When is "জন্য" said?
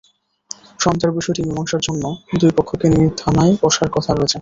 1.87-2.03